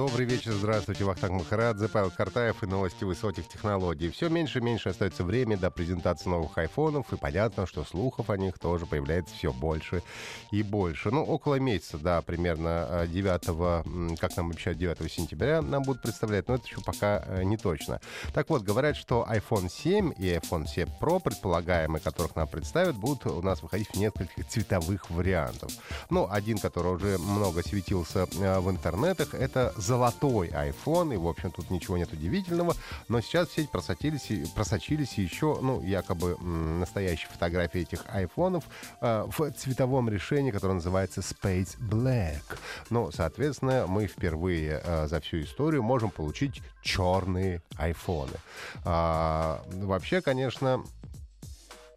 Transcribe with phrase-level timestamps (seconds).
[0.00, 4.08] Добрый вечер, здравствуйте, Вахтанг Махарадзе, Павел Картаев и новости высоких технологий.
[4.08, 8.38] Все меньше и меньше остается время до презентации новых айфонов, и понятно, что слухов о
[8.38, 10.02] них тоже появляется все больше
[10.52, 11.10] и больше.
[11.10, 16.48] Ну, около месяца, да, примерно 9, э, как нам обещают, 9 сентября нам будут представлять,
[16.48, 18.00] но это еще пока э, не точно.
[18.32, 23.26] Так вот, говорят, что iPhone 7 и iPhone 7 Pro, предполагаемые, которых нам представят, будут
[23.26, 25.70] у нас выходить в нескольких цветовых вариантов.
[26.08, 31.50] Ну, один, который уже много светился э, в интернетах, это золотой iPhone, и, в общем,
[31.50, 32.76] тут ничего нет удивительного,
[33.08, 38.62] но сейчас в сеть просочились, просочились еще, ну, якобы настоящие фотографии этих айфонов
[39.00, 42.44] э, в цветовом решении, которое называется Space Black.
[42.88, 48.36] Ну, соответственно, мы впервые э, за всю историю можем получить черные айфоны.
[48.84, 50.84] А, вообще, конечно,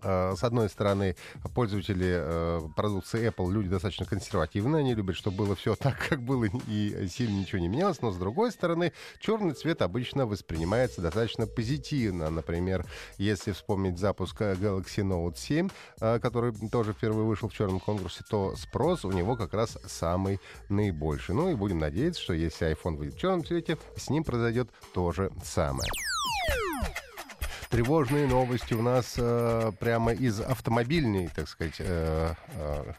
[0.04, 1.16] с одной стороны,
[1.56, 6.46] пользователи э, продукции Apple люди достаточно консервативные, они любят, чтобы было все так, как было,
[6.68, 12.30] и сильно ничего не менялось, но с другой стороны, черный цвет обычно воспринимается достаточно позитивно.
[12.30, 12.86] Например,
[13.18, 15.70] если вспомнить запуск Galaxy Note 7,
[16.02, 20.40] э, который тоже впервые вышел в черном конкурсе, то спрос у него как раз самый
[20.70, 21.36] наибольший.
[21.36, 25.12] Ну и будем надеяться, что если iPhone выйдет в черном цвете, с ним произойдет то
[25.12, 25.90] же самое
[27.74, 32.94] тревожные новости у нас э, прямо из автомобильной, так сказать, э, э,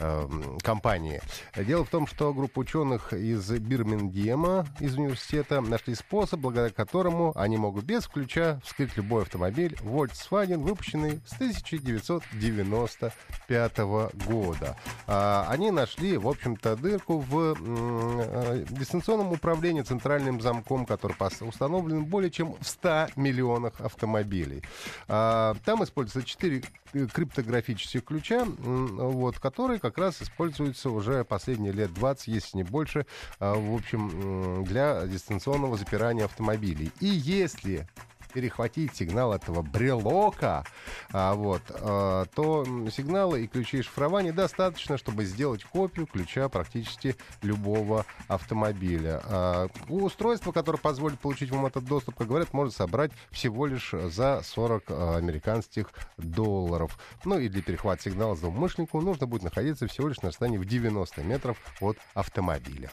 [0.00, 1.20] Эм, компании.
[1.54, 7.58] Дело в том, что группа ученых из Бирмингема, из университета, нашли способ, благодаря которому они
[7.58, 13.78] могут без ключа вскрыть любой автомобиль Volkswagen, выпущенный с 1995
[14.26, 14.78] года.
[15.06, 22.30] А, они нашли, в общем-то, дырку в э, дистанционном управлении центральным замком, который установлен более
[22.30, 24.62] чем в 100 миллионах автомобилей.
[25.08, 26.62] А, там используются 4
[26.92, 33.06] криптографических ключа, вот, которые как раз используются уже последние лет 20, если не больше,
[33.38, 36.90] а, в общем, для дистанционного запирания автомобилей.
[37.00, 37.86] И если
[38.30, 40.64] перехватить сигнал этого брелока,
[41.12, 48.06] а, вот, а, то сигнала и ключей шифрования достаточно, чтобы сделать копию ключа практически любого
[48.28, 49.20] автомобиля.
[49.24, 54.42] А, устройство, которое позволит получить вам этот доступ, как говорят, можно собрать всего лишь за
[54.44, 56.98] 40 а, американских долларов.
[57.24, 61.22] Ну и для перехвата сигнала злоумышленнику нужно будет находиться всего лишь на расстоянии в 90
[61.22, 62.90] метров от автомобиля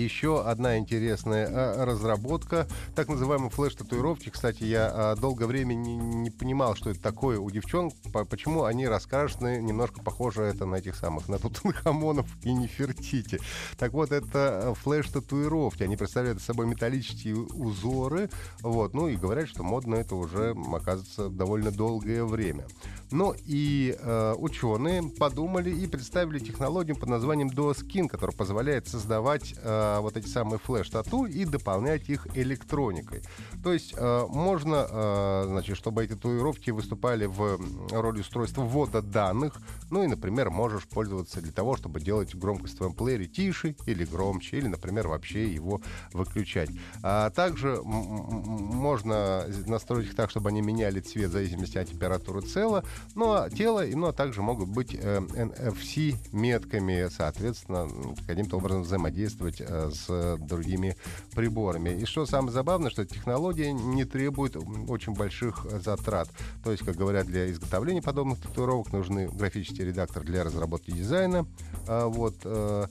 [0.00, 4.30] еще одна интересная а, разработка, так называемые флеш-татуировки.
[4.30, 7.94] Кстати, я а, долгое время не, не понимал, что это такое у девчонок,
[8.28, 13.38] почему они раскрашены, немножко похоже это на этих самых, на Тутанхамонов и Нефертити.
[13.78, 15.82] Так вот, это флеш-татуировки.
[15.82, 21.70] Они представляют собой металлические узоры, вот, ну и говорят, что модно это уже, оказывается, довольно
[21.70, 22.66] долгое время.
[23.10, 29.83] Ну и э, ученые подумали и представили технологию под названием DuoSkin, которая позволяет создавать э,
[30.00, 33.22] вот эти самые флеш-тату и дополнять их электроникой.
[33.62, 37.58] То есть э, можно, э, значит, чтобы эти татуировки выступали в
[37.90, 42.78] роли устройства ввода данных, ну и, например, можешь пользоваться для того, чтобы делать громкость в
[42.78, 45.80] твоем плеере тише или громче, или, например, вообще его
[46.12, 46.70] выключать.
[47.02, 52.84] А также можно настроить их так, чтобы они меняли цвет в зависимости от температуры цела,
[53.14, 57.88] ну, а тело, ну, а также могут быть э, NFC-метками, соответственно,
[58.26, 60.96] каким-то образом взаимодействовать э, с другими
[61.34, 61.90] приборами.
[61.90, 64.56] И что самое забавное, что технология не требует
[64.88, 66.28] очень больших затрат.
[66.62, 71.46] То есть, как говорят, для изготовления подобных татуировок нужны графический редактор для разработки дизайна,
[71.86, 72.86] а вот, э,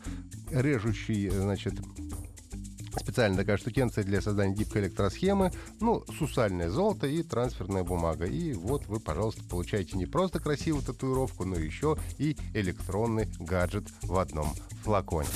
[0.52, 1.76] режущий, значит,
[3.00, 8.26] Специально такая штукенция для создания гибкой электросхемы, ну, сусальное золото и трансферная бумага.
[8.26, 14.18] И вот вы, пожалуйста, получаете не просто красивую татуировку, но еще и электронный гаджет в
[14.18, 14.54] одном
[14.84, 15.30] флаконе.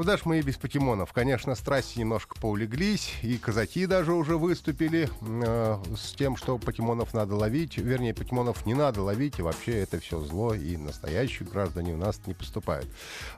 [0.00, 1.12] Куда ж мы и без покемонов?
[1.12, 7.34] Конечно, страсти немножко поулеглись, и казаки даже уже выступили э, с тем, что покемонов надо
[7.34, 7.76] ловить.
[7.76, 12.18] Вернее, покемонов не надо ловить, и вообще это все зло, и настоящие граждане у нас
[12.24, 12.88] не поступают.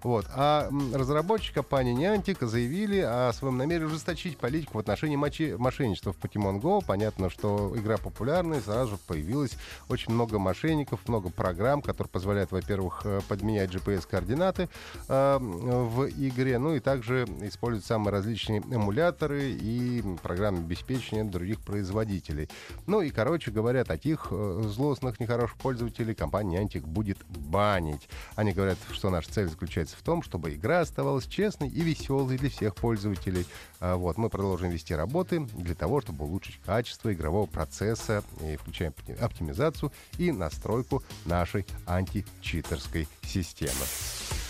[0.04, 0.26] Вот.
[0.36, 6.18] А разработчики компании Niantic заявили о своем намерении ужесточить политику в отношении мочи- мошенничества в
[6.18, 6.80] Pokemon Go.
[6.86, 9.56] Понятно, что игра популярная, сразу же появилось
[9.88, 14.68] очень много мошенников, много программ, которые позволяют, во-первых, э, подменять GPS-координаты
[15.08, 21.60] э, в игре, игре, ну и также используют самые различные эмуляторы и программы обеспечения других
[21.60, 22.48] производителей.
[22.86, 28.08] Ну и, короче говоря, таких э, злостных, нехороших пользователей компания Niantic будет банить.
[28.36, 32.50] Они говорят, что наша цель заключается в том, чтобы игра оставалась честной и веселой для
[32.50, 33.46] всех пользователей.
[33.80, 38.92] А вот, мы продолжим вести работы для того, чтобы улучшить качество игрового процесса, и включаем
[39.20, 44.41] оптимизацию и настройку нашей античитерской системы.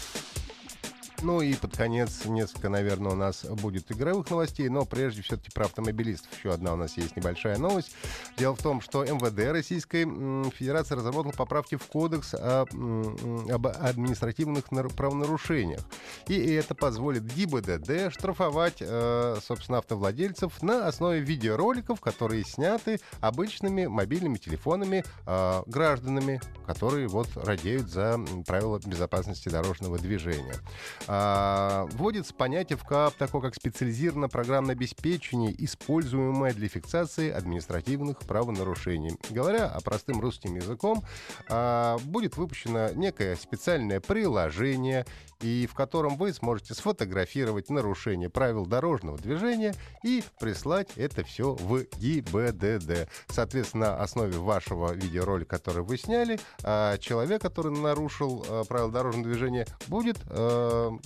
[1.23, 5.67] Ну и под конец несколько, наверное, у нас будет игровых новостей, но прежде все-таки про
[5.67, 6.37] автомобилистов.
[6.37, 7.95] Еще одна у нас есть небольшая новость.
[8.37, 10.05] Дело в том, что МВД Российской
[10.51, 14.65] Федерации разработал поправки в кодекс об административных
[14.97, 15.81] правонарушениях.
[16.27, 24.39] И это позволит ГИБДД штрафовать, э, собственно, автовладельцев на основе видеороликов, которые сняты обычными мобильными
[24.39, 30.57] телефонами э, гражданами, которые вот радеют за правила безопасности дорожного движения.
[31.15, 39.19] А, вводится понятие в КАП, такое как специализированное программное обеспечение, используемое для фиксации административных правонарушений.
[39.29, 41.05] Говоря о простым русским языком,
[41.51, 45.05] а, будет выпущено некое специальное приложение,
[45.43, 49.75] и в котором вы сможете сфотографировать нарушение правил дорожного движения
[50.05, 53.11] и прислать это все в ГИБДД.
[53.29, 59.67] Соответственно, на основе вашего видеоролика, который вы сняли, а, человек, который нарушил правила дорожного движения,
[59.89, 60.19] будет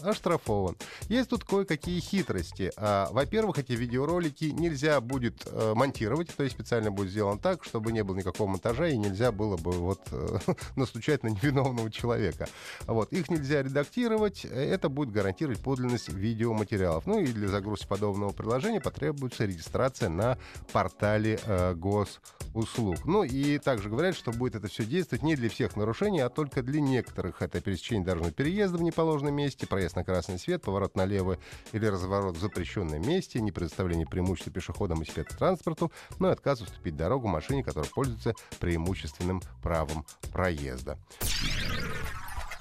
[0.02, 0.76] оштрафован.
[1.08, 2.72] Есть тут кое-какие хитрости.
[2.76, 7.92] А, во-первых, эти видеоролики нельзя будет э, монтировать, то есть специально будет сделан так, чтобы
[7.92, 10.00] не было никакого монтажа и нельзя было бы вот
[10.76, 12.48] настучать на невиновного человека.
[12.86, 13.12] Вот.
[13.12, 17.06] Их нельзя редактировать, это будет гарантировать подлинность видеоматериалов.
[17.06, 20.38] Ну и для загрузки подобного приложения потребуется регистрация на
[20.72, 23.04] портале э, госуслуг.
[23.04, 26.62] Ну и также говорят, что будет это все действовать не для всех нарушений, а только
[26.62, 27.42] для некоторых.
[27.42, 31.36] Это пересечение дорожного переезда в неположенном месте, проезд на красный свет, поворот налево
[31.72, 36.96] или разворот в запрещенном месте, не предоставление преимущества пешеходам и спецтранспорту, но и отказ уступить
[36.96, 40.98] дорогу машине, которая пользуется преимущественным правом проезда.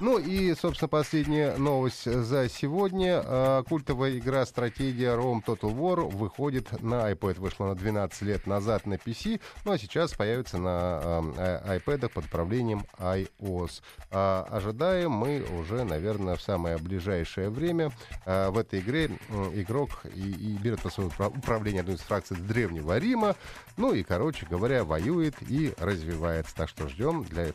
[0.01, 3.21] Ну и, собственно, последняя новость за сегодня.
[3.24, 7.39] А, культовая игра «Стратегия Rome Total War» выходит на iPad.
[7.39, 12.25] Вышла на 12 лет назад на PC, ну а сейчас появится на а, iPad под
[12.25, 13.81] управлением iOS.
[14.12, 17.92] А, ожидаем мы уже, наверное, в самое ближайшее время.
[18.25, 19.06] В этой игре
[19.53, 23.36] игрок и, и берет на свое управление одной из фракций Древнего Рима.
[23.77, 26.53] Ну и, короче говоря, воюет и развивается.
[26.56, 27.53] Так что ждем для,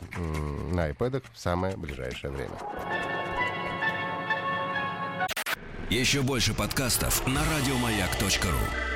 [0.71, 2.57] на iPad в самое ближайшее время.
[5.89, 8.90] Еще больше подкастов на радиомаяк.ру